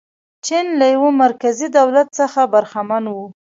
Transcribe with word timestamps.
چین 0.45 0.65
له 0.79 0.85
یوه 0.95 1.09
مرکزي 1.23 1.67
دولت 1.79 2.07
څخه 2.19 2.41
برخمن 2.53 3.03
و. 3.09 3.17